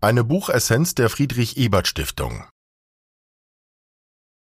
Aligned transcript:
Eine 0.00 0.22
Buchessenz 0.22 0.94
der 0.94 1.08
Friedrich 1.08 1.56
Ebert 1.56 1.88
Stiftung. 1.88 2.44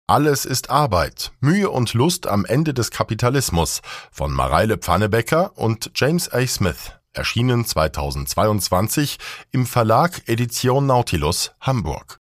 Alles 0.08 0.46
ist 0.46 0.70
Arbeit, 0.70 1.34
Mühe 1.42 1.70
und 1.70 1.94
Lust 1.94 2.28
am 2.28 2.46
Ende 2.46 2.74
des 2.74 2.92
Kapitalismus 2.92 3.82
von 4.10 4.32
Mareile 4.32 4.78
Pfannebecker 4.78 5.58
und 5.58 5.92
James 5.94 6.32
A. 6.34 6.48
Smith, 6.48 6.94
erschienen 7.12 7.66
2022 7.66 9.20
im 9.52 9.66
Verlag 9.68 10.28
Edition 10.28 10.86
Nautilus 10.88 11.52
Hamburg. 11.60 12.18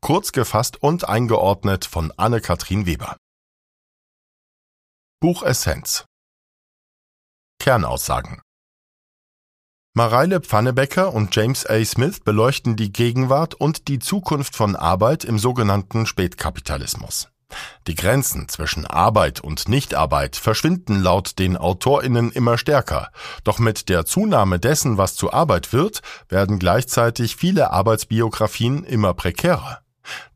Kurz 0.00 0.32
gefasst 0.32 0.80
und 0.80 1.08
eingeordnet 1.08 1.84
von 1.84 2.12
Anne-Kathrin 2.16 2.86
Weber. 2.86 3.16
Buchessenz 5.20 6.04
Kernaussagen 7.58 8.40
Mareile 9.96 10.42
Pfannebecker 10.42 11.14
und 11.14 11.34
James 11.34 11.64
A. 11.64 11.82
Smith 11.82 12.20
beleuchten 12.20 12.76
die 12.76 12.92
Gegenwart 12.92 13.54
und 13.54 13.88
die 13.88 13.98
Zukunft 13.98 14.54
von 14.54 14.76
Arbeit 14.76 15.24
im 15.24 15.38
sogenannten 15.38 16.04
Spätkapitalismus. 16.04 17.30
Die 17.86 17.94
Grenzen 17.94 18.46
zwischen 18.50 18.84
Arbeit 18.84 19.40
und 19.40 19.70
Nichtarbeit 19.70 20.36
verschwinden 20.36 21.00
laut 21.00 21.38
den 21.38 21.56
Autorinnen 21.56 22.30
immer 22.30 22.58
stärker, 22.58 23.08
doch 23.42 23.58
mit 23.58 23.88
der 23.88 24.04
Zunahme 24.04 24.58
dessen, 24.58 24.98
was 24.98 25.14
zu 25.14 25.32
Arbeit 25.32 25.72
wird, 25.72 26.02
werden 26.28 26.58
gleichzeitig 26.58 27.34
viele 27.34 27.70
Arbeitsbiografien 27.70 28.84
immer 28.84 29.14
prekärer. 29.14 29.80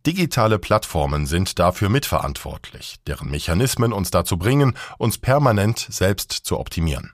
Digitale 0.07 0.59
Plattformen 0.59 1.27
sind 1.27 1.59
dafür 1.59 1.91
mitverantwortlich, 1.91 2.97
deren 3.07 3.31
Mechanismen 3.31 3.93
uns 3.93 4.11
dazu 4.11 4.39
bringen, 4.39 4.75
uns 4.97 5.19
permanent 5.19 5.87
selbst 5.91 6.33
zu 6.33 6.59
optimieren. 6.59 7.13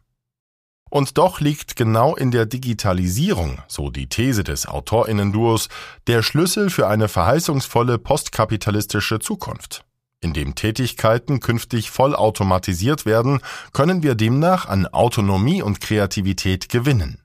Und 0.88 1.18
doch 1.18 1.40
liegt 1.40 1.76
genau 1.76 2.14
in 2.14 2.30
der 2.30 2.46
Digitalisierung, 2.46 3.58
so 3.66 3.90
die 3.90 4.08
These 4.08 4.44
des 4.44 4.66
Autorinnenduos, 4.66 5.68
der 6.06 6.22
Schlüssel 6.22 6.70
für 6.70 6.86
eine 6.86 7.08
verheißungsvolle 7.08 7.98
postkapitalistische 7.98 9.18
Zukunft. 9.18 9.84
Indem 10.20 10.54
Tätigkeiten 10.54 11.40
künftig 11.40 11.90
vollautomatisiert 11.90 13.04
werden, 13.04 13.40
können 13.72 14.02
wir 14.02 14.14
demnach 14.14 14.66
an 14.66 14.86
Autonomie 14.86 15.60
und 15.60 15.80
Kreativität 15.80 16.68
gewinnen. 16.68 17.20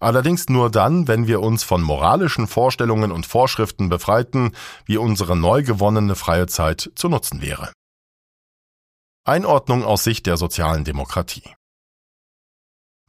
Allerdings 0.00 0.48
nur 0.48 0.70
dann, 0.70 1.08
wenn 1.08 1.26
wir 1.26 1.40
uns 1.40 1.62
von 1.62 1.82
moralischen 1.82 2.46
Vorstellungen 2.46 3.12
und 3.12 3.26
Vorschriften 3.26 3.88
befreiten, 3.88 4.52
wie 4.86 4.96
unsere 4.96 5.36
neu 5.36 5.62
gewonnene 5.62 6.14
freie 6.14 6.46
Zeit 6.46 6.90
zu 6.94 7.08
nutzen 7.08 7.42
wäre. 7.42 7.72
Einordnung 9.24 9.84
aus 9.84 10.04
Sicht 10.04 10.26
der 10.26 10.38
sozialen 10.38 10.84
Demokratie. 10.84 11.42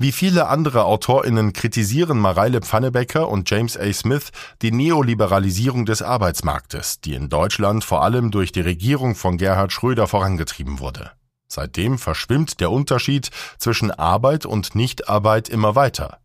Wie 0.01 0.13
viele 0.13 0.47
andere 0.47 0.85
AutorInnen 0.85 1.51
kritisieren 1.51 2.19
Mareile 2.19 2.61
Pfannebecker 2.61 3.27
und 3.27 3.49
James 3.49 3.75
A. 3.75 3.91
Smith 3.91 4.31
die 4.61 4.71
Neoliberalisierung 4.71 5.85
des 5.85 6.01
Arbeitsmarktes, 6.01 7.01
die 7.01 7.15
in 7.15 7.27
Deutschland 7.27 7.83
vor 7.83 8.01
allem 8.01 8.31
durch 8.31 8.53
die 8.53 8.61
Regierung 8.61 9.15
von 9.15 9.37
Gerhard 9.37 9.73
Schröder 9.73 10.07
vorangetrieben 10.07 10.79
wurde. 10.79 11.11
Seitdem 11.49 11.97
verschwimmt 11.97 12.61
der 12.61 12.71
Unterschied 12.71 13.29
zwischen 13.57 13.91
Arbeit 13.91 14.45
und 14.45 14.73
Nichtarbeit 14.73 15.49
immer 15.49 15.75
weiter. 15.75 16.19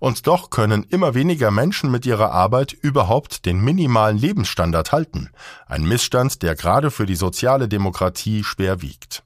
Und 0.00 0.26
doch 0.26 0.48
können 0.48 0.84
immer 0.84 1.12
weniger 1.12 1.50
Menschen 1.50 1.90
mit 1.90 2.06
ihrer 2.06 2.32
Arbeit 2.32 2.72
überhaupt 2.72 3.44
den 3.44 3.60
minimalen 3.60 4.16
Lebensstandard 4.16 4.90
halten, 4.92 5.28
ein 5.66 5.84
Missstand, 5.84 6.40
der 6.42 6.54
gerade 6.54 6.90
für 6.90 7.04
die 7.04 7.14
soziale 7.14 7.68
Demokratie 7.68 8.42
schwer 8.42 8.80
wiegt. 8.80 9.22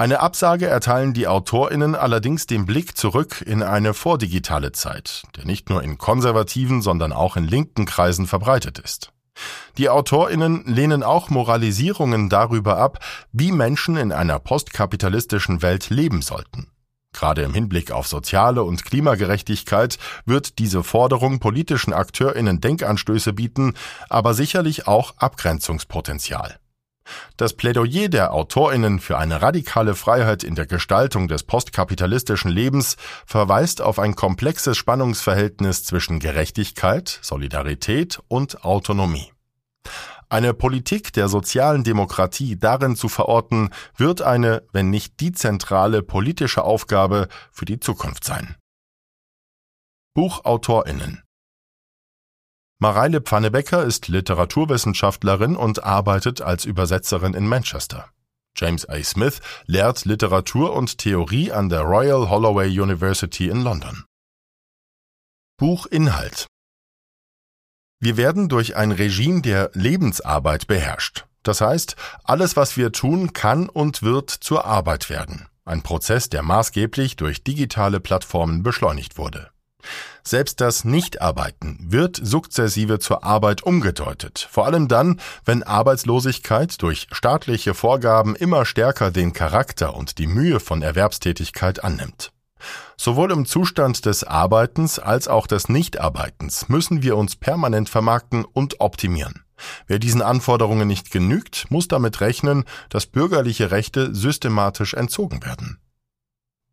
Eine 0.00 0.20
Absage 0.20 0.68
erteilen 0.68 1.12
die 1.12 1.26
AutorInnen 1.26 1.96
allerdings 1.96 2.46
den 2.46 2.66
Blick 2.66 2.96
zurück 2.96 3.42
in 3.44 3.64
eine 3.64 3.94
vordigitale 3.94 4.70
Zeit, 4.70 5.24
der 5.36 5.44
nicht 5.44 5.70
nur 5.70 5.82
in 5.82 5.98
konservativen, 5.98 6.82
sondern 6.82 7.12
auch 7.12 7.36
in 7.36 7.42
linken 7.42 7.84
Kreisen 7.84 8.28
verbreitet 8.28 8.78
ist. 8.78 9.10
Die 9.76 9.88
AutorInnen 9.88 10.62
lehnen 10.66 11.02
auch 11.02 11.30
Moralisierungen 11.30 12.28
darüber 12.28 12.78
ab, 12.78 13.04
wie 13.32 13.50
Menschen 13.50 13.96
in 13.96 14.12
einer 14.12 14.38
postkapitalistischen 14.38 15.62
Welt 15.62 15.90
leben 15.90 16.22
sollten. 16.22 16.70
Gerade 17.12 17.42
im 17.42 17.52
Hinblick 17.52 17.90
auf 17.90 18.06
soziale 18.06 18.62
und 18.62 18.84
Klimagerechtigkeit 18.84 19.98
wird 20.24 20.60
diese 20.60 20.84
Forderung 20.84 21.40
politischen 21.40 21.92
AkteurInnen 21.92 22.60
Denkanstöße 22.60 23.32
bieten, 23.32 23.74
aber 24.08 24.32
sicherlich 24.34 24.86
auch 24.86 25.14
Abgrenzungspotenzial. 25.16 26.60
Das 27.36 27.54
Plädoyer 27.54 28.08
der 28.08 28.32
Autorinnen 28.32 29.00
für 29.00 29.18
eine 29.18 29.42
radikale 29.42 29.94
Freiheit 29.94 30.44
in 30.44 30.54
der 30.54 30.66
Gestaltung 30.66 31.28
des 31.28 31.42
postkapitalistischen 31.42 32.50
Lebens 32.50 32.96
verweist 33.26 33.80
auf 33.80 33.98
ein 33.98 34.14
komplexes 34.14 34.76
Spannungsverhältnis 34.76 35.84
zwischen 35.84 36.18
Gerechtigkeit, 36.18 37.18
Solidarität 37.22 38.20
und 38.28 38.64
Autonomie. 38.64 39.32
Eine 40.30 40.52
Politik 40.52 41.12
der 41.14 41.28
sozialen 41.28 41.84
Demokratie 41.84 42.58
darin 42.58 42.96
zu 42.96 43.08
verorten, 43.08 43.70
wird 43.96 44.20
eine, 44.20 44.62
wenn 44.72 44.90
nicht 44.90 45.20
die 45.20 45.32
zentrale 45.32 46.02
politische 46.02 46.64
Aufgabe 46.64 47.28
für 47.50 47.64
die 47.64 47.80
Zukunft 47.80 48.24
sein. 48.24 48.56
Buchautorinnen 50.14 51.22
Mareile 52.80 53.20
Pfannebecker 53.20 53.82
ist 53.82 54.06
Literaturwissenschaftlerin 54.06 55.56
und 55.56 55.82
arbeitet 55.82 56.40
als 56.40 56.64
Übersetzerin 56.64 57.34
in 57.34 57.48
Manchester. 57.48 58.08
James 58.56 58.88
A. 58.88 59.02
Smith 59.02 59.40
lehrt 59.66 60.04
Literatur 60.04 60.74
und 60.74 60.98
Theorie 60.98 61.50
an 61.50 61.68
der 61.68 61.80
Royal 61.80 62.30
Holloway 62.30 62.68
University 62.68 63.48
in 63.48 63.62
London. 63.62 64.04
Buchinhalt 65.58 66.46
Wir 67.98 68.16
werden 68.16 68.48
durch 68.48 68.76
ein 68.76 68.92
Regime 68.92 69.42
der 69.42 69.72
Lebensarbeit 69.74 70.68
beherrscht. 70.68 71.26
Das 71.42 71.60
heißt, 71.60 71.96
alles, 72.22 72.54
was 72.54 72.76
wir 72.76 72.92
tun, 72.92 73.32
kann 73.32 73.68
und 73.68 74.04
wird 74.04 74.30
zur 74.30 74.66
Arbeit 74.66 75.10
werden. 75.10 75.48
Ein 75.64 75.82
Prozess, 75.82 76.28
der 76.30 76.44
maßgeblich 76.44 77.16
durch 77.16 77.42
digitale 77.42 77.98
Plattformen 77.98 78.62
beschleunigt 78.62 79.18
wurde. 79.18 79.50
Selbst 80.22 80.60
das 80.60 80.84
Nichtarbeiten 80.84 81.78
wird 81.80 82.20
sukzessive 82.22 82.98
zur 82.98 83.24
Arbeit 83.24 83.62
umgedeutet, 83.62 84.46
vor 84.50 84.66
allem 84.66 84.88
dann, 84.88 85.20
wenn 85.44 85.62
Arbeitslosigkeit 85.62 86.80
durch 86.82 87.06
staatliche 87.12 87.74
Vorgaben 87.74 88.36
immer 88.36 88.64
stärker 88.64 89.10
den 89.10 89.32
Charakter 89.32 89.94
und 89.94 90.18
die 90.18 90.26
Mühe 90.26 90.60
von 90.60 90.82
Erwerbstätigkeit 90.82 91.82
annimmt. 91.82 92.32
Sowohl 92.96 93.30
im 93.30 93.46
Zustand 93.46 94.04
des 94.06 94.24
Arbeitens 94.24 94.98
als 94.98 95.28
auch 95.28 95.46
des 95.46 95.68
Nichtarbeitens 95.68 96.68
müssen 96.68 97.02
wir 97.02 97.16
uns 97.16 97.36
permanent 97.36 97.88
vermarkten 97.88 98.44
und 98.44 98.80
optimieren. 98.80 99.44
Wer 99.86 99.98
diesen 99.98 100.22
Anforderungen 100.22 100.86
nicht 100.86 101.10
genügt, 101.10 101.70
muss 101.70 101.88
damit 101.88 102.20
rechnen, 102.20 102.64
dass 102.88 103.06
bürgerliche 103.06 103.70
Rechte 103.70 104.14
systematisch 104.14 104.94
entzogen 104.94 105.44
werden. 105.44 105.78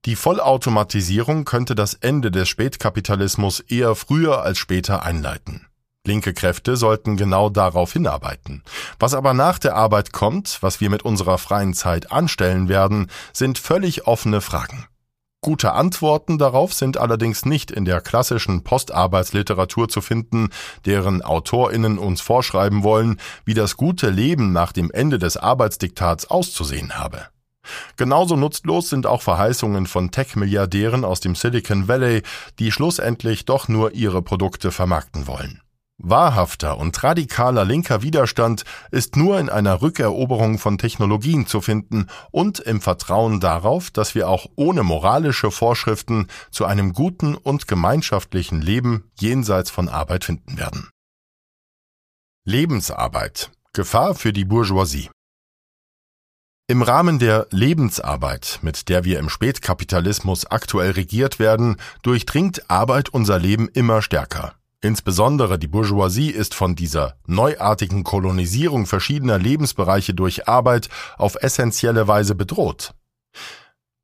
Die 0.05 0.15
Vollautomatisierung 0.15 1.45
könnte 1.45 1.73
das 1.73 1.95
Ende 1.95 2.29
des 2.29 2.47
Spätkapitalismus 2.47 3.59
eher 3.59 3.95
früher 3.95 4.43
als 4.43 4.59
später 4.59 5.03
einleiten. 5.03 5.65
Linke 6.05 6.35
Kräfte 6.35 6.77
sollten 6.77 7.17
genau 7.17 7.49
darauf 7.49 7.93
hinarbeiten. 7.93 8.61
Was 8.99 9.15
aber 9.15 9.33
nach 9.33 9.57
der 9.57 9.75
Arbeit 9.75 10.13
kommt, 10.13 10.59
was 10.61 10.79
wir 10.79 10.91
mit 10.91 11.01
unserer 11.03 11.39
freien 11.39 11.73
Zeit 11.73 12.11
anstellen 12.11 12.69
werden, 12.69 13.09
sind 13.33 13.57
völlig 13.57 14.05
offene 14.05 14.41
Fragen. 14.41 14.85
Gute 15.41 15.73
Antworten 15.73 16.37
darauf 16.37 16.73
sind 16.73 16.97
allerdings 16.97 17.45
nicht 17.45 17.71
in 17.71 17.85
der 17.85 18.01
klassischen 18.01 18.63
Postarbeitsliteratur 18.63 19.89
zu 19.89 20.01
finden, 20.01 20.49
deren 20.85 21.23
Autorinnen 21.23 21.97
uns 21.97 22.21
vorschreiben 22.21 22.83
wollen, 22.83 23.19
wie 23.43 23.53
das 23.55 23.77
gute 23.77 24.09
Leben 24.09 24.53
nach 24.53 24.71
dem 24.71 24.91
Ende 24.91 25.17
des 25.17 25.37
Arbeitsdiktats 25.37 26.29
auszusehen 26.29 26.97
habe. 26.97 27.27
Genauso 27.97 28.35
nutzlos 28.35 28.89
sind 28.89 29.07
auch 29.07 29.21
Verheißungen 29.21 29.87
von 29.87 30.11
Tech-Milliardären 30.11 31.05
aus 31.05 31.19
dem 31.19 31.35
Silicon 31.35 31.87
Valley, 31.87 32.23
die 32.59 32.71
schlussendlich 32.71 33.45
doch 33.45 33.67
nur 33.67 33.93
ihre 33.93 34.21
Produkte 34.21 34.71
vermarkten 34.71 35.27
wollen. 35.27 35.61
Wahrhafter 35.97 36.77
und 36.77 37.01
radikaler 37.01 37.63
linker 37.63 38.01
Widerstand 38.01 38.65
ist 38.91 39.15
nur 39.15 39.39
in 39.39 39.49
einer 39.49 39.81
Rückeroberung 39.81 40.59
von 40.59 40.77
Technologien 40.77 41.47
zu 41.47 41.61
finden 41.61 42.07
und 42.31 42.59
im 42.59 42.81
Vertrauen 42.81 43.39
darauf, 43.39 43.91
dass 43.91 44.13
wir 44.13 44.27
auch 44.27 44.47
ohne 44.57 44.83
moralische 44.83 45.51
Vorschriften 45.51 46.27
zu 46.51 46.65
einem 46.65 46.91
guten 46.91 47.35
und 47.35 47.69
gemeinschaftlichen 47.69 48.61
Leben 48.61 49.09
jenseits 49.17 49.71
von 49.71 49.87
Arbeit 49.87 50.25
finden 50.25 50.57
werden. 50.57 50.89
Lebensarbeit 52.43 53.51
Gefahr 53.71 54.15
für 54.15 54.33
die 54.33 54.45
Bourgeoisie 54.45 55.09
im 56.67 56.81
Rahmen 56.81 57.19
der 57.19 57.45
Lebensarbeit, 57.51 58.59
mit 58.63 58.89
der 58.89 59.03
wir 59.03 59.19
im 59.19 59.29
Spätkapitalismus 59.29 60.47
aktuell 60.47 60.91
regiert 60.91 61.37
werden, 61.37 61.77
durchdringt 62.01 62.71
Arbeit 62.71 63.09
unser 63.09 63.37
Leben 63.37 63.69
immer 63.69 64.01
stärker. 64.01 64.53
Insbesondere 64.81 65.59
die 65.59 65.67
Bourgeoisie 65.67 66.31
ist 66.31 66.55
von 66.55 66.75
dieser 66.75 67.17
neuartigen 67.27 68.03
Kolonisierung 68.03 68.87
verschiedener 68.87 69.37
Lebensbereiche 69.37 70.15
durch 70.15 70.47
Arbeit 70.47 70.89
auf 71.17 71.35
essentielle 71.35 72.07
Weise 72.07 72.33
bedroht. 72.33 72.93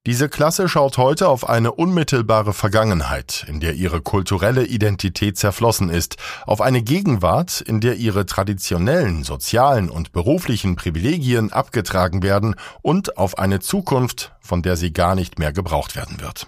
Diese 0.07 0.29
Klasse 0.29 0.67
schaut 0.67 0.97
heute 0.97 1.27
auf 1.27 1.47
eine 1.47 1.73
unmittelbare 1.73 2.53
Vergangenheit, 2.53 3.45
in 3.47 3.59
der 3.59 3.75
ihre 3.75 4.01
kulturelle 4.01 4.65
Identität 4.65 5.37
zerflossen 5.37 5.89
ist, 5.89 6.17
auf 6.47 6.59
eine 6.59 6.81
Gegenwart, 6.81 7.61
in 7.61 7.81
der 7.81 7.97
ihre 7.97 8.25
traditionellen 8.25 9.23
sozialen 9.23 9.91
und 9.91 10.11
beruflichen 10.11 10.75
Privilegien 10.75 11.53
abgetragen 11.53 12.23
werden 12.23 12.55
und 12.81 13.19
auf 13.19 13.37
eine 13.37 13.59
Zukunft, 13.59 14.33
von 14.39 14.63
der 14.63 14.75
sie 14.75 14.91
gar 14.91 15.13
nicht 15.13 15.37
mehr 15.37 15.53
gebraucht 15.53 15.95
werden 15.95 16.19
wird. 16.19 16.47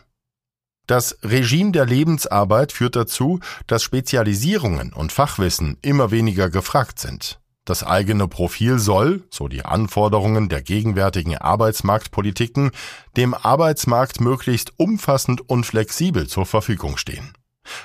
Das 0.88 1.20
Regime 1.22 1.72
der 1.74 1.86
Lebensarbeit 1.86 2.72
führt 2.72 2.96
dazu, 2.96 3.40
dass 3.68 3.84
Spezialisierungen 3.84 4.94
und 4.94 5.12
Fachwissen 5.12 5.78
immer 5.84 6.10
weniger 6.10 6.50
gefragt 6.50 6.98
sind. 6.98 7.40
Das 7.66 7.84
eigene 7.84 8.28
Profil 8.28 8.78
soll, 8.78 9.24
so 9.30 9.48
die 9.48 9.64
Anforderungen 9.64 10.50
der 10.50 10.62
gegenwärtigen 10.62 11.38
Arbeitsmarktpolitiken, 11.38 12.72
dem 13.16 13.34
Arbeitsmarkt 13.34 14.20
möglichst 14.20 14.74
umfassend 14.78 15.50
und 15.50 15.66
flexibel 15.66 16.28
zur 16.28 16.46
Verfügung 16.46 16.98
stehen. 16.98 17.34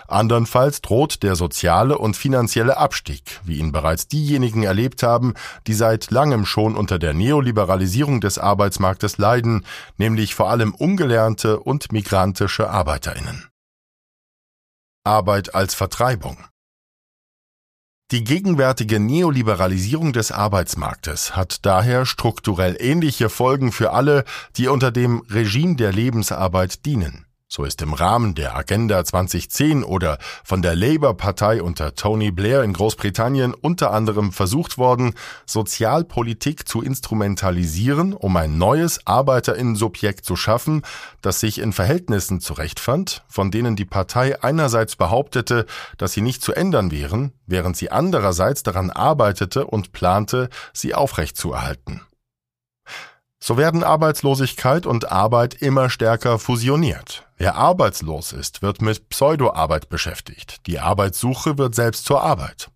Andernfalls 0.09 0.81
droht 0.81 1.23
der 1.23 1.37
soziale 1.37 1.99
und 1.99 2.17
finanzielle 2.17 2.79
Abstieg, 2.79 3.41
wie 3.45 3.59
ihn 3.59 3.71
bereits 3.71 4.09
diejenigen 4.09 4.65
erlebt 4.65 5.05
haben, 5.05 5.35
die 5.69 5.75
seit 5.75 6.11
langem 6.11 6.47
schon 6.47 6.75
unter 6.75 6.99
der 6.99 7.15
Neoliberalisierung 7.15 8.21
des 8.21 8.39
Arbeitsmarktes 8.39 9.19
leiden, 9.19 9.65
nämlich 9.97 10.35
vor 10.35 10.51
allem 10.51 10.75
ungelernte 10.75 11.61
und 11.61 11.93
migrantische 11.93 12.69
Arbeiterinnen. 12.69 13.47
Arbeit 15.05 15.55
als 15.55 15.75
Vertreibung 15.75 16.39
die 18.11 18.25
gegenwärtige 18.25 19.01
Neoliberalisierung 19.01 20.15
des 20.15 20.33
Arbeitsmarktes 20.33 21.37
hat 21.37 21.67
daher 21.67 22.07
strukturell 22.07 22.77
ähnliche 22.81 23.29
Folgen 23.29 23.71
für 23.71 23.93
alle, 23.93 24.25
die 24.57 24.69
unter 24.69 24.91
dem 24.91 25.23
Regime 25.29 25.77
der 25.77 25.93
Lebensarbeit 25.93 26.87
dienen. 26.87 27.28
So 27.51 27.65
ist 27.65 27.81
im 27.81 27.95
Rahmen 27.95 28.35
der 28.35 28.55
Agenda 28.55 29.03
2010 29.03 29.83
oder 29.83 30.19
von 30.45 30.61
der 30.61 30.77
Labour-Partei 30.77 31.63
unter 31.63 31.95
Tony 31.95 32.31
Blair 32.31 32.63
in 32.63 32.75
Großbritannien 32.75 33.55
unter 33.55 33.91
anderem 33.91 34.33
versucht 34.33 34.77
worden, 34.77 35.15
Sozialpolitik 35.47 36.69
zu 36.69 36.83
instrumentalisieren, 36.83 38.13
um 38.13 38.37
ein 38.37 38.59
neues 38.59 39.07
Arbeiterinnensubjekt 39.07 40.27
zu 40.27 40.37
schaffen, 40.37 40.83
das 41.23 41.41
sich 41.41 41.59
in 41.59 41.73
Verhältnissen 41.73 42.41
zurechtfand, 42.41 43.25
von 43.29 43.51
denen 43.51 43.77
die 43.77 43.87
Partei 43.87 44.43
einerseits 44.43 44.97
behauptete, 44.97 45.65
dass 45.97 46.13
sie 46.13 46.21
nicht 46.21 46.43
zu 46.43 46.53
ändern 46.53 46.91
wären, 46.91 47.33
während 47.47 47.79
sie 47.79 47.91
andererseits 47.91 48.63
daran 48.63 48.91
arbeitete 48.91 49.67
und 49.67 49.93
plante, 49.93 50.51
sie 50.75 50.95
aufrechtzuerhalten. 50.95 52.03
So 53.41 53.57
werden 53.57 53.85
Arbeitslosigkeit 53.85 54.85
und 54.85 55.13
Arbeit 55.13 55.55
immer 55.55 55.91
stärker 55.91 56.39
fusioniert. 56.39 57.27
Wer 57.37 57.55
arbeitslos 57.55 58.33
ist, 58.33 58.63
wird 58.63 58.83
mit 58.83 59.09
Pseudoarbeit 59.11 59.89
beschäftigt. 59.89 60.67
Die 60.67 60.81
Arbeitssuche 60.81 61.57
wird 61.57 61.75
selbst 61.75 62.05
zur 62.05 62.23
Arbeit. 62.23 62.71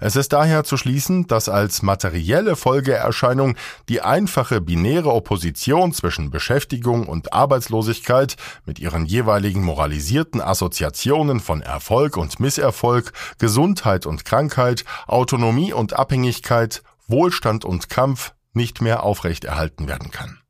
Es 0.00 0.16
ist 0.16 0.32
daher 0.32 0.64
zu 0.64 0.76
schließen, 0.76 1.26
dass 1.26 1.48
als 1.48 1.82
materielle 1.82 2.56
Folgeerscheinung 2.56 3.56
die 3.88 4.00
einfache 4.00 4.60
binäre 4.60 5.12
Opposition 5.12 5.92
zwischen 5.92 6.30
Beschäftigung 6.30 7.06
und 7.06 7.32
Arbeitslosigkeit 7.32 8.36
mit 8.64 8.78
ihren 8.78 9.06
jeweiligen 9.06 9.62
moralisierten 9.62 10.40
Assoziationen 10.40 11.40
von 11.40 11.62
Erfolg 11.62 12.16
und 12.16 12.40
Misserfolg, 12.40 13.12
Gesundheit 13.38 14.06
und 14.06 14.24
Krankheit, 14.24 14.84
Autonomie 15.06 15.72
und 15.72 15.92
Abhängigkeit, 15.92 16.82
Wohlstand 17.06 17.64
und 17.64 17.88
Kampf 17.90 18.32
nicht 18.52 18.80
mehr 18.80 19.02
aufrechterhalten 19.02 19.88
werden 19.88 20.10
kann. 20.10 20.40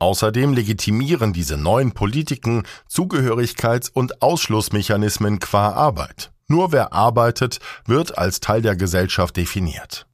Außerdem 0.00 0.52
legitimieren 0.52 1.32
diese 1.32 1.56
neuen 1.56 1.92
Politiken 1.92 2.62
Zugehörigkeits- 2.88 3.90
und 3.92 4.22
Ausschlussmechanismen 4.22 5.40
qua 5.40 5.70
Arbeit. 5.70 6.30
Nur 6.46 6.72
wer 6.72 6.92
arbeitet, 6.92 7.58
wird 7.84 8.16
als 8.16 8.40
Teil 8.40 8.62
der 8.62 8.76
Gesellschaft 8.76 9.36
definiert. 9.36 10.06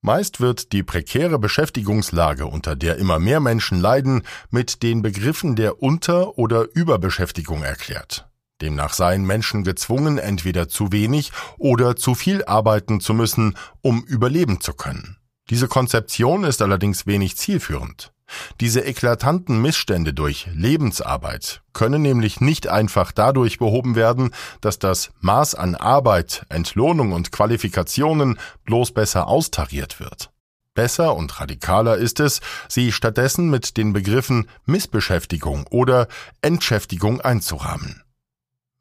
Meist 0.00 0.40
wird 0.40 0.72
die 0.72 0.82
prekäre 0.82 1.38
Beschäftigungslage, 1.38 2.46
unter 2.46 2.76
der 2.76 2.96
immer 2.96 3.18
mehr 3.18 3.40
Menschen 3.40 3.80
leiden, 3.80 4.22
mit 4.50 4.82
den 4.82 5.00
Begriffen 5.00 5.56
der 5.56 5.82
Unter- 5.82 6.36
oder 6.36 6.66
Überbeschäftigung 6.74 7.62
erklärt. 7.62 8.28
Demnach 8.60 8.92
seien 8.92 9.24
Menschen 9.24 9.64
gezwungen, 9.64 10.18
entweder 10.18 10.68
zu 10.68 10.92
wenig 10.92 11.32
oder 11.56 11.96
zu 11.96 12.14
viel 12.14 12.44
arbeiten 12.44 13.00
zu 13.00 13.14
müssen, 13.14 13.56
um 13.80 14.04
überleben 14.04 14.60
zu 14.60 14.74
können. 14.74 15.16
Diese 15.50 15.68
Konzeption 15.68 16.44
ist 16.44 16.62
allerdings 16.62 17.06
wenig 17.06 17.36
zielführend. 17.36 18.14
Diese 18.60 18.80
eklatanten 18.80 19.60
Missstände 19.60 20.14
durch 20.14 20.48
Lebensarbeit 20.54 21.62
können 21.74 22.00
nämlich 22.00 22.40
nicht 22.40 22.68
einfach 22.68 23.12
dadurch 23.12 23.58
behoben 23.58 23.94
werden, 23.94 24.30
dass 24.62 24.78
das 24.78 25.10
Maß 25.20 25.54
an 25.54 25.74
Arbeit, 25.74 26.46
Entlohnung 26.48 27.12
und 27.12 27.32
Qualifikationen 27.32 28.38
bloß 28.64 28.92
besser 28.92 29.28
austariert 29.28 30.00
wird. 30.00 30.30
Besser 30.72 31.14
und 31.14 31.38
radikaler 31.38 31.98
ist 31.98 32.18
es, 32.18 32.40
sie 32.68 32.90
stattdessen 32.90 33.50
mit 33.50 33.76
den 33.76 33.92
Begriffen 33.92 34.48
Missbeschäftigung 34.64 35.66
oder 35.70 36.08
Entschäftigung 36.40 37.20
einzurahmen. 37.20 38.02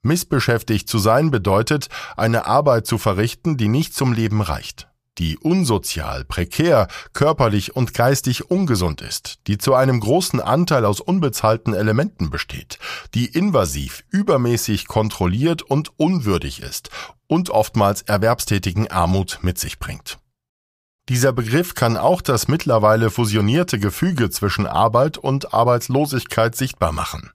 Missbeschäftigt 0.02 0.90
zu 0.90 0.98
sein 0.98 1.30
bedeutet, 1.30 1.90
eine 2.16 2.46
Arbeit 2.46 2.88
zu 2.88 2.98
verrichten, 2.98 3.58
die 3.58 3.68
nicht 3.68 3.94
zum 3.94 4.14
Leben 4.14 4.42
reicht 4.42 4.88
die 5.18 5.38
unsozial, 5.38 6.26
prekär, 6.26 6.88
körperlich 7.14 7.76
und 7.76 7.94
geistig 7.94 8.50
ungesund 8.50 9.02
ist, 9.02 9.40
die 9.48 9.58
zu 9.58 9.74
einem 9.76 10.00
großen 10.00 10.40
Anteil 10.40 10.86
aus 10.86 11.00
unbezahlten 11.00 11.74
Elementen 11.74 12.30
besteht, 12.30 12.80
die 13.14 13.26
invasiv, 13.26 14.04
übermäßig 14.10 14.88
kontrolliert 14.88 15.62
und 15.62 15.98
unwürdig 15.98 16.62
ist 16.62 16.90
und 17.28 17.50
oftmals 17.50 18.02
erwerbstätigen 18.02 18.90
Armut 18.90 19.40
mit 19.42 19.60
sich 19.60 19.80
bringt. 19.80 20.20
Dieser 21.10 21.34
Begriff 21.34 21.76
kann 21.76 21.98
auch 21.98 22.22
das 22.22 22.48
mittlerweile 22.48 23.10
fusionierte 23.10 23.78
Gefüge 23.78 24.30
zwischen 24.30 24.66
Arbeit 24.66 25.18
und 25.18 25.54
Arbeitslosigkeit 25.54 26.56
sichtbar 26.56 26.94
machen. 26.94 27.32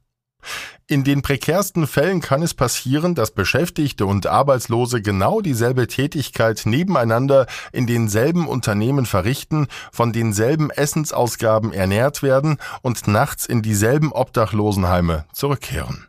In 0.91 1.05
den 1.05 1.21
prekärsten 1.21 1.87
Fällen 1.87 2.23
kann 2.23 2.43
es 2.43 2.55
passieren, 2.55 3.15
dass 3.15 3.33
Beschäftigte 3.33 4.07
und 4.07 4.27
Arbeitslose 4.27 5.03
genau 5.03 5.43
dieselbe 5.43 5.87
Tätigkeit 5.87 6.63
nebeneinander 6.65 7.47
in 7.73 7.87
denselben 7.87 8.49
Unternehmen 8.49 9.05
verrichten, 9.05 9.69
von 9.93 10.15
denselben 10.15 10.71
Essensausgaben 10.71 11.75
ernährt 11.75 12.23
werden 12.23 12.57
und 12.81 13.07
nachts 13.07 13.45
in 13.45 13.61
dieselben 13.61 14.13
Obdachlosenheime 14.13 15.27
zurückkehren. 15.33 16.08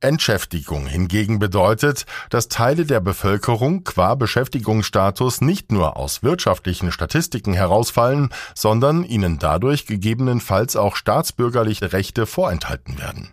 Entschäftigung 0.00 0.86
hingegen 0.86 1.38
bedeutet, 1.38 2.06
dass 2.30 2.48
Teile 2.48 2.86
der 2.86 3.00
Bevölkerung 3.00 3.84
qua 3.84 4.14
Beschäftigungsstatus 4.14 5.40
nicht 5.40 5.72
nur 5.72 5.96
aus 5.96 6.22
wirtschaftlichen 6.22 6.90
Statistiken 6.92 7.52
herausfallen, 7.54 8.30
sondern 8.54 9.04
ihnen 9.04 9.38
dadurch 9.38 9.86
gegebenenfalls 9.86 10.76
auch 10.76 10.96
staatsbürgerliche 10.96 11.92
Rechte 11.92 12.26
vorenthalten 12.26 12.98
werden. 12.98 13.32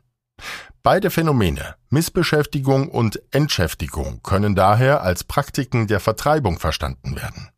Beide 0.84 1.10
Phänomene, 1.10 1.75
Missbeschäftigung 1.89 2.89
und 2.89 3.22
Entschäftigung, 3.32 4.22
können 4.24 4.56
daher 4.56 5.01
als 5.01 5.24
Praktiken 5.24 5.88
der 5.88 6.00
Vertreibung 6.00 6.60
verstanden 6.60 7.15
werden. 7.15 7.50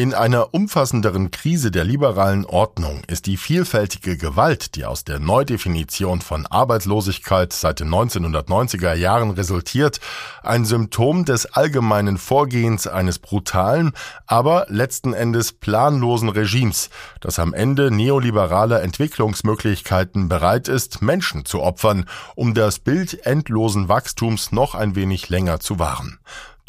In 0.00 0.14
einer 0.14 0.54
umfassenderen 0.54 1.30
Krise 1.30 1.70
der 1.70 1.84
liberalen 1.84 2.46
Ordnung 2.46 3.02
ist 3.06 3.26
die 3.26 3.36
vielfältige 3.36 4.16
Gewalt, 4.16 4.74
die 4.74 4.86
aus 4.86 5.04
der 5.04 5.18
Neudefinition 5.18 6.22
von 6.22 6.46
Arbeitslosigkeit 6.46 7.52
seit 7.52 7.80
den 7.80 7.90
1990er 7.90 8.94
Jahren 8.94 9.32
resultiert, 9.32 10.00
ein 10.42 10.64
Symptom 10.64 11.26
des 11.26 11.44
allgemeinen 11.44 12.16
Vorgehens 12.16 12.86
eines 12.86 13.18
brutalen, 13.18 13.92
aber 14.26 14.64
letzten 14.70 15.12
Endes 15.12 15.52
planlosen 15.52 16.30
Regimes, 16.30 16.88
das 17.20 17.38
am 17.38 17.52
Ende 17.52 17.90
neoliberaler 17.90 18.82
Entwicklungsmöglichkeiten 18.82 20.30
bereit 20.30 20.68
ist, 20.68 21.02
Menschen 21.02 21.44
zu 21.44 21.60
opfern, 21.60 22.06
um 22.36 22.54
das 22.54 22.78
Bild 22.78 23.26
endlosen 23.26 23.90
Wachstums 23.90 24.50
noch 24.50 24.74
ein 24.74 24.96
wenig 24.96 25.28
länger 25.28 25.60
zu 25.60 25.78
wahren. 25.78 26.20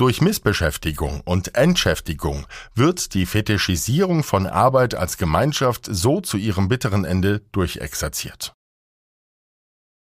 Durch 0.02 0.20
Missbeschäftigung 0.20 1.22
und 1.26 1.54
Entschäftigung 1.54 2.48
wird 2.74 3.14
die 3.14 3.28
Fetischisierung 3.28 4.24
von 4.24 4.48
Arbeit 4.48 4.96
als 4.96 5.20
Gemeinschaft 5.20 5.88
so 5.88 6.22
zu 6.22 6.38
ihrem 6.38 6.70
bitteren 6.70 7.06
Ende 7.06 7.42
durchexerziert. 7.52 8.56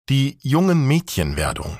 Die 0.09 0.38
jungen 0.40 0.87
Mädchenwerdung 0.87 1.78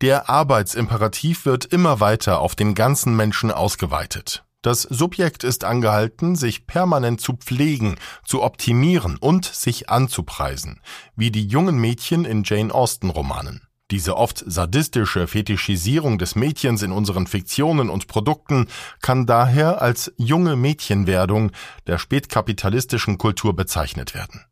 Der 0.00 0.30
Arbeitsimperativ 0.30 1.44
wird 1.44 1.66
immer 1.66 2.00
weiter 2.00 2.40
auf 2.40 2.54
den 2.54 2.74
ganzen 2.74 3.14
Menschen 3.14 3.50
ausgeweitet. 3.50 4.46
Das 4.62 4.80
Subjekt 4.80 5.44
ist 5.44 5.62
angehalten, 5.62 6.36
sich 6.36 6.66
permanent 6.66 7.20
zu 7.20 7.34
pflegen, 7.34 7.96
zu 8.24 8.42
optimieren 8.42 9.18
und 9.18 9.44
sich 9.44 9.90
anzupreisen, 9.90 10.80
wie 11.16 11.30
die 11.30 11.46
jungen 11.46 11.76
Mädchen 11.76 12.24
in 12.24 12.44
Jane 12.44 12.72
Austen 12.72 13.10
Romanen. 13.10 13.68
Diese 13.92 14.16
oft 14.16 14.42
sadistische 14.44 15.28
Fetischisierung 15.28 16.18
des 16.18 16.34
Mädchens 16.34 16.82
in 16.82 16.90
unseren 16.90 17.28
Fiktionen 17.28 17.88
und 17.88 18.08
Produkten 18.08 18.66
kann 19.00 19.26
daher 19.26 19.80
als 19.80 20.12
junge 20.16 20.56
Mädchenwerdung 20.56 21.52
der 21.86 21.98
spätkapitalistischen 21.98 23.16
Kultur 23.16 23.54
bezeichnet 23.54 24.12
werden. 24.12 24.44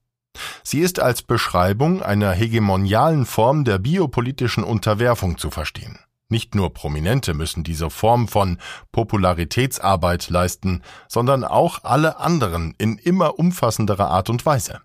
Sie 0.63 0.81
ist 0.81 1.01
als 1.01 1.23
Beschreibung 1.23 2.01
einer 2.01 2.33
hegemonialen 2.33 3.27
Form 3.27 3.65
der 3.65 3.79
biopolitischen 3.79 4.63
Unterwerfung 4.63 5.37
zu 5.37 5.51
verstehen. 5.51 5.99
Nicht 6.29 6.55
nur 6.55 6.73
Prominente 6.73 7.35
müssen 7.35 7.65
diese 7.65 7.91
Form 7.91 8.29
von 8.29 8.59
Popularitätsarbeit 8.93 10.31
leisten, 10.31 10.83
sondern 11.09 11.45
auch 11.45 11.85
alle 11.85 12.19
anderen 12.19 12.75
in 12.79 12.99
immer 12.99 13.39
umfassenderer 13.39 14.11
Art 14.11 14.31
und 14.31 14.47
Weise. 14.47 14.81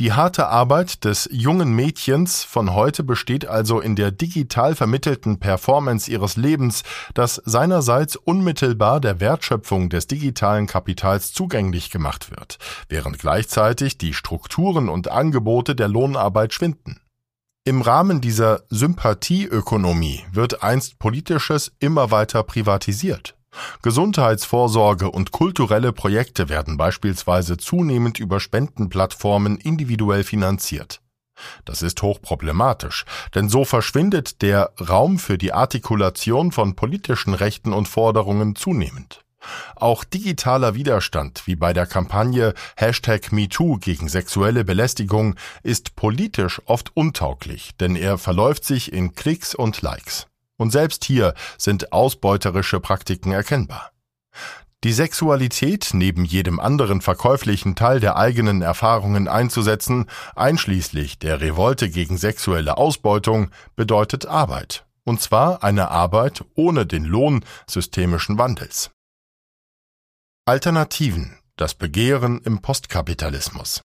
Die 0.00 0.14
harte 0.14 0.46
Arbeit 0.46 1.04
des 1.04 1.28
jungen 1.30 1.74
Mädchens 1.74 2.42
von 2.42 2.72
heute 2.72 3.04
besteht 3.04 3.46
also 3.46 3.80
in 3.80 3.96
der 3.96 4.10
digital 4.10 4.74
vermittelten 4.74 5.38
Performance 5.40 6.10
ihres 6.10 6.36
Lebens, 6.36 6.84
das 7.12 7.34
seinerseits 7.44 8.16
unmittelbar 8.16 9.02
der 9.02 9.20
Wertschöpfung 9.20 9.90
des 9.90 10.06
digitalen 10.06 10.66
Kapitals 10.66 11.34
zugänglich 11.34 11.90
gemacht 11.90 12.30
wird, 12.30 12.56
während 12.88 13.18
gleichzeitig 13.18 13.98
die 13.98 14.14
Strukturen 14.14 14.88
und 14.88 15.10
Angebote 15.10 15.76
der 15.76 15.88
Lohnarbeit 15.88 16.54
schwinden. 16.54 17.02
Im 17.64 17.82
Rahmen 17.82 18.22
dieser 18.22 18.62
Sympathieökonomie 18.70 20.24
wird 20.32 20.62
einst 20.62 20.98
Politisches 20.98 21.72
immer 21.78 22.10
weiter 22.10 22.42
privatisiert. 22.42 23.36
Gesundheitsvorsorge 23.82 25.10
und 25.10 25.32
kulturelle 25.32 25.92
Projekte 25.92 26.48
werden 26.48 26.76
beispielsweise 26.76 27.56
zunehmend 27.56 28.18
über 28.18 28.40
Spendenplattformen 28.40 29.56
individuell 29.56 30.24
finanziert. 30.24 31.00
Das 31.64 31.82
ist 31.82 32.02
hochproblematisch, 32.02 33.04
denn 33.34 33.48
so 33.48 33.64
verschwindet 33.64 34.42
der 34.42 34.72
Raum 34.78 35.18
für 35.18 35.38
die 35.38 35.52
Artikulation 35.52 36.52
von 36.52 36.76
politischen 36.76 37.34
Rechten 37.34 37.72
und 37.72 37.88
Forderungen 37.88 38.56
zunehmend. 38.56 39.24
Auch 39.74 40.04
digitaler 40.04 40.74
Widerstand, 40.74 41.46
wie 41.46 41.56
bei 41.56 41.72
der 41.72 41.86
Kampagne 41.86 42.52
Hashtag 42.76 43.32
MeToo 43.32 43.78
gegen 43.78 44.08
sexuelle 44.08 44.64
Belästigung, 44.64 45.34
ist 45.62 45.96
politisch 45.96 46.60
oft 46.66 46.94
untauglich, 46.94 47.70
denn 47.80 47.96
er 47.96 48.18
verläuft 48.18 48.64
sich 48.64 48.92
in 48.92 49.14
Klicks 49.14 49.54
und 49.54 49.80
Likes. 49.80 50.26
Und 50.60 50.72
selbst 50.72 51.06
hier 51.06 51.32
sind 51.56 51.90
ausbeuterische 51.90 52.80
Praktiken 52.80 53.32
erkennbar. 53.32 53.92
Die 54.84 54.92
Sexualität 54.92 55.88
neben 55.94 56.26
jedem 56.26 56.60
anderen 56.60 57.00
verkäuflichen 57.00 57.76
Teil 57.76 57.98
der 57.98 58.16
eigenen 58.16 58.60
Erfahrungen 58.60 59.26
einzusetzen, 59.26 60.04
einschließlich 60.36 61.18
der 61.18 61.40
Revolte 61.40 61.88
gegen 61.88 62.18
sexuelle 62.18 62.76
Ausbeutung, 62.76 63.50
bedeutet 63.74 64.26
Arbeit. 64.26 64.84
Und 65.04 65.22
zwar 65.22 65.64
eine 65.64 65.90
Arbeit 65.90 66.44
ohne 66.54 66.84
den 66.84 67.06
Lohn 67.06 67.42
systemischen 67.66 68.36
Wandels. 68.36 68.90
Alternativen. 70.44 71.38
Das 71.56 71.72
Begehren 71.74 72.38
im 72.42 72.60
Postkapitalismus. 72.60 73.80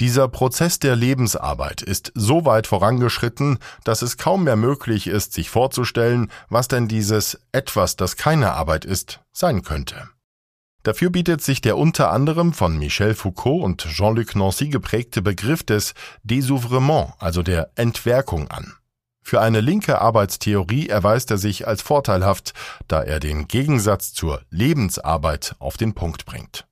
Dieser 0.00 0.26
Prozess 0.28 0.78
der 0.78 0.96
Lebensarbeit 0.96 1.82
ist 1.82 2.12
so 2.14 2.44
weit 2.44 2.66
vorangeschritten, 2.66 3.58
dass 3.84 4.02
es 4.02 4.16
kaum 4.16 4.44
mehr 4.44 4.56
möglich 4.56 5.06
ist, 5.06 5.32
sich 5.32 5.50
vorzustellen, 5.50 6.30
was 6.48 6.68
denn 6.68 6.88
dieses 6.88 7.38
etwas, 7.52 7.96
das 7.96 8.16
keine 8.16 8.52
Arbeit 8.52 8.84
ist, 8.84 9.20
sein 9.32 9.62
könnte. 9.62 10.08
Dafür 10.82 11.10
bietet 11.10 11.42
sich 11.42 11.60
der 11.60 11.76
unter 11.76 12.10
anderem 12.10 12.52
von 12.52 12.76
Michel 12.76 13.14
Foucault 13.14 13.62
und 13.62 13.86
Jean-Luc 13.86 14.34
Nancy 14.34 14.68
geprägte 14.68 15.22
Begriff 15.22 15.62
des 15.62 15.94
Désouvrement, 16.24 17.12
also 17.20 17.44
der 17.44 17.70
Entwerkung 17.76 18.50
an. 18.50 18.74
Für 19.22 19.40
eine 19.40 19.60
linke 19.60 20.00
Arbeitstheorie 20.00 20.88
erweist 20.88 21.30
er 21.30 21.38
sich 21.38 21.68
als 21.68 21.80
vorteilhaft, 21.80 22.54
da 22.88 23.02
er 23.02 23.20
den 23.20 23.46
Gegensatz 23.46 24.12
zur 24.12 24.42
Lebensarbeit 24.50 25.54
auf 25.60 25.76
den 25.76 25.94
Punkt 25.94 26.26
bringt. 26.26 26.66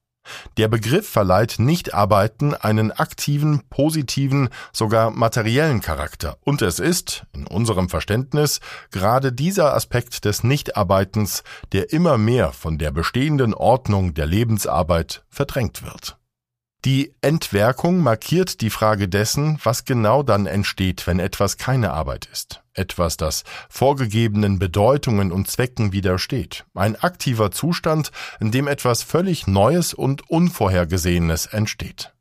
Der 0.56 0.68
Begriff 0.68 1.08
verleiht 1.08 1.58
Nichtarbeiten 1.58 2.54
einen 2.54 2.92
aktiven, 2.92 3.62
positiven, 3.70 4.50
sogar 4.72 5.10
materiellen 5.10 5.80
Charakter, 5.80 6.36
und 6.42 6.62
es 6.62 6.78
ist, 6.78 7.24
in 7.32 7.46
unserem 7.46 7.88
Verständnis, 7.88 8.60
gerade 8.90 9.32
dieser 9.32 9.74
Aspekt 9.74 10.24
des 10.24 10.44
Nichtarbeitens, 10.44 11.42
der 11.72 11.92
immer 11.92 12.18
mehr 12.18 12.52
von 12.52 12.78
der 12.78 12.90
bestehenden 12.90 13.54
Ordnung 13.54 14.14
der 14.14 14.26
Lebensarbeit 14.26 15.24
verdrängt 15.30 15.82
wird. 15.82 16.19
Die 16.86 17.14
Entwerkung 17.20 17.98
markiert 17.98 18.62
die 18.62 18.70
Frage 18.70 19.06
dessen, 19.06 19.58
was 19.62 19.84
genau 19.84 20.22
dann 20.22 20.46
entsteht, 20.46 21.06
wenn 21.06 21.20
etwas 21.20 21.58
keine 21.58 21.92
Arbeit 21.92 22.26
ist. 22.32 22.62
Etwas, 22.72 23.18
das 23.18 23.44
vorgegebenen 23.68 24.58
Bedeutungen 24.58 25.30
und 25.30 25.46
Zwecken 25.46 25.92
widersteht. 25.92 26.64
Ein 26.74 26.96
aktiver 26.96 27.50
Zustand, 27.50 28.12
in 28.40 28.50
dem 28.50 28.66
etwas 28.66 29.02
völlig 29.02 29.46
Neues 29.46 29.92
und 29.92 30.30
Unvorhergesehenes 30.30 31.46
entsteht. 31.46 32.14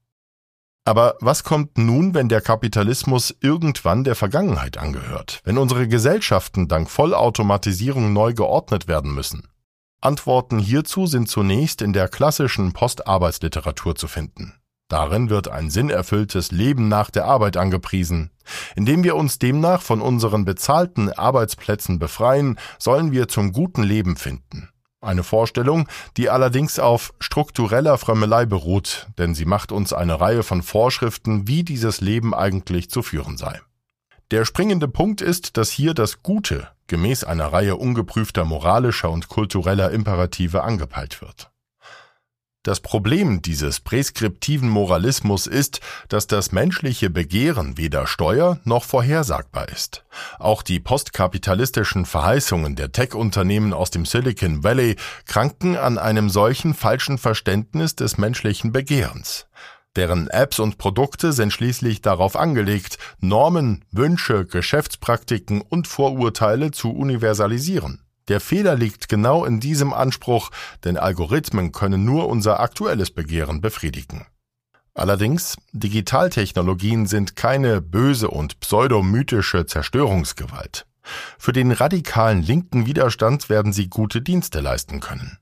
Aber 0.83 1.15
was 1.21 1.45
kommt 1.45 1.77
nun, 1.77 2.13
wenn 2.13 2.27
der 2.27 2.41
Kapitalismus 2.41 3.33
irgendwann 3.39 4.03
der 4.03 4.15
Vergangenheit 4.15 4.77
angehört, 4.77 5.39
wenn 5.45 5.57
unsere 5.57 5.87
Gesellschaften 5.87 6.67
dank 6.67 6.89
Vollautomatisierung 6.89 8.11
neu 8.11 8.33
geordnet 8.33 8.87
werden 8.89 9.13
müssen? 9.13 9.47
Antworten 10.01 10.59
hierzu 10.59 11.07
sind 11.07 11.29
zunächst 11.29 11.81
in 11.81 11.91
der 11.91 12.07
klassischen 12.07 12.71
Postarbeitsliteratur 12.71 13.95
zu 13.95 14.07
finden. 14.07 14.53
Darin 14.87 15.29
wird 15.29 15.49
ein 15.49 15.69
sinnerfülltes 15.69 16.51
Leben 16.51 16.87
nach 16.87 17.11
der 17.11 17.25
Arbeit 17.25 17.57
angepriesen. 17.57 18.31
Indem 18.75 19.03
wir 19.03 19.15
uns 19.15 19.37
demnach 19.37 19.81
von 19.81 20.01
unseren 20.01 20.45
bezahlten 20.45 21.11
Arbeitsplätzen 21.11 21.99
befreien, 21.99 22.57
sollen 22.79 23.11
wir 23.11 23.27
zum 23.27 23.51
guten 23.51 23.83
Leben 23.83 24.15
finden. 24.15 24.69
Eine 25.01 25.23
Vorstellung, 25.23 25.87
die 26.17 26.29
allerdings 26.29 26.79
auf 26.79 27.13
struktureller 27.19 27.97
Frömmelei 27.97 28.45
beruht, 28.45 29.07
denn 29.17 29.35
sie 29.35 29.45
macht 29.45 29.71
uns 29.71 29.93
eine 29.93 30.19
Reihe 30.19 30.43
von 30.43 30.61
Vorschriften, 30.61 31.47
wie 31.47 31.63
dieses 31.63 32.01
Leben 32.01 32.33
eigentlich 32.33 32.89
zu 32.89 33.01
führen 33.01 33.37
sei. 33.37 33.61
Der 34.31 34.45
springende 34.45 34.87
Punkt 34.87 35.21
ist, 35.21 35.57
dass 35.57 35.71
hier 35.71 35.95
das 35.95 36.21
Gute 36.21 36.67
gemäß 36.85 37.23
einer 37.23 37.47
Reihe 37.47 37.75
ungeprüfter 37.75 38.45
moralischer 38.45 39.09
und 39.09 39.27
kultureller 39.27 39.89
Imperative 39.89 40.63
angepeilt 40.63 41.21
wird. 41.21 41.49
Das 42.63 42.81
Problem 42.81 43.41
dieses 43.41 43.79
präskriptiven 43.79 44.69
Moralismus 44.69 45.47
ist, 45.47 45.79
dass 46.09 46.27
das 46.27 46.51
menschliche 46.51 47.09
Begehren 47.09 47.77
weder 47.77 48.05
steuer- 48.05 48.59
noch 48.65 48.83
vorhersagbar 48.83 49.69
ist. 49.69 50.03
Auch 50.37 50.61
die 50.61 50.79
postkapitalistischen 50.79 52.05
Verheißungen 52.05 52.75
der 52.75 52.91
Tech-Unternehmen 52.91 53.73
aus 53.73 53.89
dem 53.89 54.05
Silicon 54.05 54.63
Valley 54.63 54.97
kranken 55.25 55.77
an 55.77 55.97
einem 55.97 56.29
solchen 56.29 56.73
falschen 56.75 57.17
Verständnis 57.17 57.95
des 57.95 58.17
menschlichen 58.17 58.73
Begehrens. 58.73 59.47
Deren 59.95 60.27
Apps 60.27 60.59
und 60.59 60.77
Produkte 60.77 61.33
sind 61.33 61.51
schließlich 61.51 62.01
darauf 62.01 62.35
angelegt, 62.35 62.97
Normen, 63.19 63.83
Wünsche, 63.91 64.45
Geschäftspraktiken 64.45 65.61
und 65.61 65.87
Vorurteile 65.87 66.71
zu 66.71 66.91
universalisieren. 66.91 68.01
Der 68.27 68.39
Fehler 68.39 68.75
liegt 68.75 69.09
genau 69.09 69.43
in 69.43 69.59
diesem 69.59 69.91
Anspruch, 69.91 70.51
denn 70.83 70.97
Algorithmen 70.97 71.71
können 71.71 72.05
nur 72.05 72.29
unser 72.29 72.59
aktuelles 72.59 73.09
Begehren 73.09 73.59
befriedigen. 73.59 74.27
Allerdings, 74.93 75.55
Digitaltechnologien 75.71 77.07
sind 77.07 77.35
keine 77.35 77.81
böse 77.81 78.29
und 78.29 78.59
pseudomythische 78.59 79.65
Zerstörungsgewalt. 79.65 80.85
Für 81.39 81.53
den 81.53 81.71
radikalen 81.71 82.43
linken 82.43 82.85
Widerstand 82.85 83.49
werden 83.49 83.73
sie 83.73 83.89
gute 83.89 84.21
Dienste 84.21 84.59
leisten 84.59 84.99
können. 84.99 85.39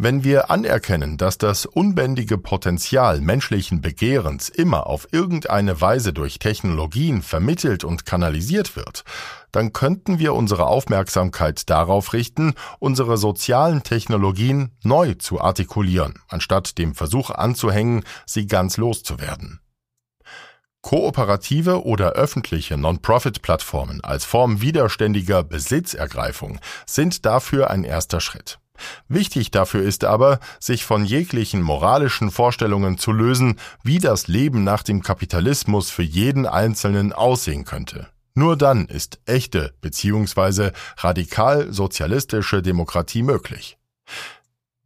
Wenn 0.00 0.22
wir 0.22 0.48
anerkennen, 0.48 1.16
dass 1.16 1.38
das 1.38 1.66
unbändige 1.66 2.38
Potenzial 2.38 3.20
menschlichen 3.20 3.80
Begehrens 3.80 4.48
immer 4.48 4.86
auf 4.86 5.08
irgendeine 5.10 5.80
Weise 5.80 6.12
durch 6.12 6.38
Technologien 6.38 7.20
vermittelt 7.20 7.82
und 7.82 8.06
kanalisiert 8.06 8.76
wird, 8.76 9.02
dann 9.50 9.72
könnten 9.72 10.20
wir 10.20 10.34
unsere 10.34 10.68
Aufmerksamkeit 10.68 11.68
darauf 11.68 12.12
richten, 12.12 12.54
unsere 12.78 13.16
sozialen 13.16 13.82
Technologien 13.82 14.70
neu 14.84 15.14
zu 15.14 15.40
artikulieren, 15.40 16.20
anstatt 16.28 16.78
dem 16.78 16.94
Versuch 16.94 17.30
anzuhängen, 17.30 18.04
sie 18.24 18.46
ganz 18.46 18.76
loszuwerden. 18.76 19.58
Kooperative 20.80 21.84
oder 21.84 22.12
öffentliche 22.12 22.76
Non-Profit-Plattformen 22.76 24.00
als 24.04 24.24
Form 24.24 24.60
widerständiger 24.60 25.42
Besitzergreifung 25.42 26.60
sind 26.86 27.26
dafür 27.26 27.70
ein 27.70 27.82
erster 27.82 28.20
Schritt. 28.20 28.60
Wichtig 29.08 29.50
dafür 29.50 29.82
ist 29.82 30.04
aber, 30.04 30.40
sich 30.60 30.84
von 30.84 31.04
jeglichen 31.04 31.62
moralischen 31.62 32.30
Vorstellungen 32.30 32.98
zu 32.98 33.12
lösen, 33.12 33.58
wie 33.82 33.98
das 33.98 34.28
Leben 34.28 34.64
nach 34.64 34.82
dem 34.82 35.02
Kapitalismus 35.02 35.90
für 35.90 36.02
jeden 36.02 36.46
Einzelnen 36.46 37.12
aussehen 37.12 37.64
könnte. 37.64 38.08
Nur 38.34 38.56
dann 38.56 38.86
ist 38.86 39.18
echte 39.26 39.74
bzw. 39.80 40.70
radikal 40.98 41.72
sozialistische 41.72 42.62
Demokratie 42.62 43.22
möglich. 43.22 43.78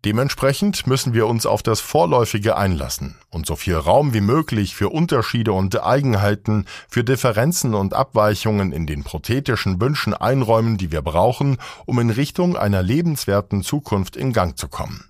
Dementsprechend 0.04 0.88
müssen 0.88 1.14
wir 1.14 1.28
uns 1.28 1.46
auf 1.46 1.62
das 1.62 1.80
Vorläufige 1.80 2.56
einlassen 2.56 3.14
und 3.30 3.46
so 3.46 3.54
viel 3.54 3.76
Raum 3.76 4.12
wie 4.12 4.20
möglich 4.20 4.74
für 4.74 4.88
Unterschiede 4.88 5.52
und 5.52 5.80
Eigenheiten, 5.80 6.66
für 6.88 7.04
Differenzen 7.04 7.74
und 7.74 7.94
Abweichungen 7.94 8.72
in 8.72 8.88
den 8.88 9.04
prothetischen 9.04 9.80
Wünschen 9.80 10.12
einräumen, 10.12 10.76
die 10.76 10.90
wir 10.90 11.02
brauchen, 11.02 11.58
um 11.86 12.00
in 12.00 12.10
Richtung 12.10 12.56
einer 12.56 12.82
lebenswerten 12.82 13.62
Zukunft 13.62 14.16
in 14.16 14.32
Gang 14.32 14.58
zu 14.58 14.66
kommen. 14.66 15.04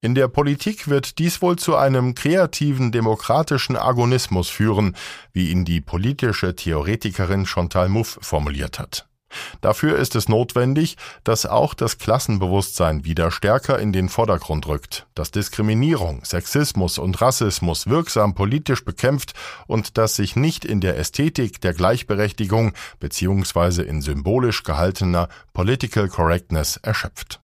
In 0.00 0.16
der 0.16 0.26
Politik 0.26 0.88
wird 0.88 1.20
dies 1.20 1.40
wohl 1.40 1.54
zu 1.54 1.76
einem 1.76 2.16
kreativen 2.16 2.90
demokratischen 2.90 3.76
Agonismus 3.76 4.48
führen, 4.48 4.96
wie 5.32 5.52
ihn 5.52 5.64
die 5.64 5.80
politische 5.80 6.56
Theoretikerin 6.56 7.46
Chantal 7.46 7.88
Mouffe 7.88 8.18
formuliert 8.20 8.80
hat. 8.80 9.06
Dafür 9.60 9.98
ist 9.98 10.16
es 10.16 10.28
notwendig, 10.28 10.96
dass 11.24 11.46
auch 11.46 11.74
das 11.74 11.98
Klassenbewusstsein 11.98 13.04
wieder 13.04 13.30
stärker 13.30 13.78
in 13.78 13.92
den 13.92 14.08
Vordergrund 14.08 14.66
rückt, 14.66 15.06
dass 15.14 15.30
Diskriminierung, 15.30 16.24
Sexismus 16.24 16.98
und 16.98 17.20
Rassismus 17.20 17.86
wirksam 17.86 18.34
politisch 18.34 18.84
bekämpft 18.84 19.34
und 19.66 19.98
dass 19.98 20.16
sich 20.16 20.36
nicht 20.36 20.64
in 20.64 20.80
der 20.80 20.98
Ästhetik 20.98 21.60
der 21.60 21.74
Gleichberechtigung 21.74 22.72
bzw. 23.00 23.82
in 23.82 24.02
symbolisch 24.02 24.62
gehaltener 24.62 25.28
Political 25.52 26.08
Correctness 26.08 26.76
erschöpft. 26.76 27.40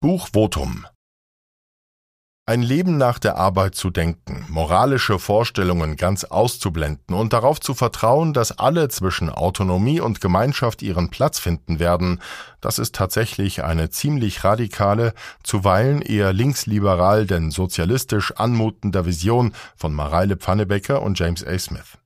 Buch 0.00 0.28
Votum 0.32 0.86
ein 2.50 2.62
Leben 2.62 2.98
nach 2.98 3.20
der 3.20 3.36
Arbeit 3.36 3.76
zu 3.76 3.90
denken, 3.90 4.44
moralische 4.48 5.20
Vorstellungen 5.20 5.94
ganz 5.94 6.24
auszublenden 6.24 7.14
und 7.14 7.32
darauf 7.32 7.60
zu 7.60 7.74
vertrauen, 7.74 8.32
dass 8.32 8.58
alle 8.58 8.88
zwischen 8.88 9.30
Autonomie 9.30 10.00
und 10.00 10.20
Gemeinschaft 10.20 10.82
ihren 10.82 11.10
Platz 11.10 11.38
finden 11.38 11.78
werden, 11.78 12.20
das 12.60 12.80
ist 12.80 12.96
tatsächlich 12.96 13.62
eine 13.62 13.90
ziemlich 13.90 14.42
radikale, 14.42 15.14
zuweilen 15.44 16.02
eher 16.02 16.32
linksliberal 16.32 17.24
denn 17.24 17.52
sozialistisch 17.52 18.32
anmutender 18.32 19.06
Vision 19.06 19.52
von 19.76 19.94
Mareile 19.94 20.36
Pfannebecker 20.36 21.02
und 21.02 21.16
James 21.20 21.46
A. 21.46 21.56
Smith. 21.56 21.98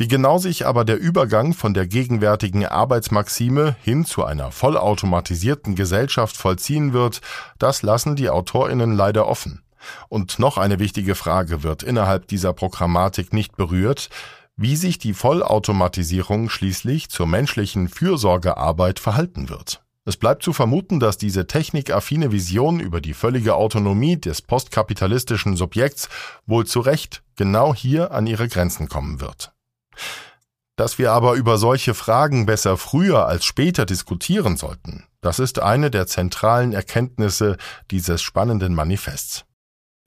Wie 0.00 0.08
genau 0.08 0.38
sich 0.38 0.66
aber 0.66 0.86
der 0.86 0.98
Übergang 0.98 1.52
von 1.52 1.74
der 1.74 1.86
gegenwärtigen 1.86 2.64
Arbeitsmaxime 2.64 3.76
hin 3.82 4.06
zu 4.06 4.24
einer 4.24 4.50
vollautomatisierten 4.50 5.74
Gesellschaft 5.74 6.38
vollziehen 6.38 6.94
wird, 6.94 7.20
das 7.58 7.82
lassen 7.82 8.16
die 8.16 8.30
Autorinnen 8.30 8.96
leider 8.96 9.28
offen. 9.28 9.60
Und 10.08 10.38
noch 10.38 10.56
eine 10.56 10.78
wichtige 10.78 11.14
Frage 11.14 11.62
wird 11.62 11.82
innerhalb 11.82 12.28
dieser 12.28 12.54
Programmatik 12.54 13.34
nicht 13.34 13.58
berührt, 13.58 14.08
wie 14.56 14.74
sich 14.74 14.96
die 14.96 15.12
Vollautomatisierung 15.12 16.48
schließlich 16.48 17.10
zur 17.10 17.26
menschlichen 17.26 17.90
Fürsorgearbeit 17.90 19.00
verhalten 19.00 19.50
wird. 19.50 19.82
Es 20.06 20.16
bleibt 20.16 20.42
zu 20.42 20.54
vermuten, 20.54 20.98
dass 20.98 21.18
diese 21.18 21.46
technikaffine 21.46 22.32
Vision 22.32 22.80
über 22.80 23.02
die 23.02 23.12
völlige 23.12 23.54
Autonomie 23.54 24.18
des 24.18 24.40
postkapitalistischen 24.40 25.58
Subjekts 25.58 26.08
wohl 26.46 26.64
zu 26.64 26.80
Recht 26.80 27.22
genau 27.36 27.74
hier 27.74 28.12
an 28.12 28.26
ihre 28.26 28.48
Grenzen 28.48 28.88
kommen 28.88 29.20
wird. 29.20 29.52
Dass 30.76 30.98
wir 30.98 31.12
aber 31.12 31.34
über 31.34 31.58
solche 31.58 31.94
Fragen 31.94 32.46
besser 32.46 32.76
früher 32.76 33.26
als 33.26 33.44
später 33.44 33.84
diskutieren 33.84 34.56
sollten, 34.56 35.04
das 35.20 35.38
ist 35.38 35.58
eine 35.58 35.90
der 35.90 36.06
zentralen 36.06 36.72
Erkenntnisse 36.72 37.56
dieses 37.90 38.22
spannenden 38.22 38.74
Manifests. 38.74 39.44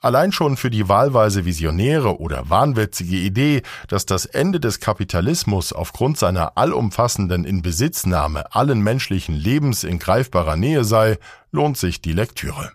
Allein 0.04 0.34
schon 0.34 0.58
für 0.58 0.70
die 0.70 0.90
wahlweise 0.90 1.46
visionäre 1.46 2.20
oder 2.20 2.50
wahnwitzige 2.50 3.16
Idee, 3.16 3.62
dass 3.88 4.06
das 4.06 4.26
Ende 4.26 4.60
des 4.60 4.82
Kapitalismus 4.82 5.72
aufgrund 5.72 6.18
seiner 6.18 6.58
allumfassenden 6.58 7.46
Inbesitznahme 7.46 8.54
allen 8.54 8.82
menschlichen 8.82 9.34
Lebens 9.34 9.86
in 9.86 10.00
greifbarer 10.00 10.58
Nähe 10.58 10.84
sei, 10.84 11.20
lohnt 11.52 11.78
sich 11.78 12.02
die 12.02 12.12
Lektüre. 12.12 12.74